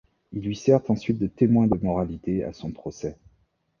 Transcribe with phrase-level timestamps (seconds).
[0.31, 3.19] Il lui sert ensuite de témoin de moralité à son procès.